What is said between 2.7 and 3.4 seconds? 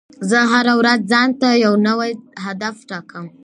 ټاکم.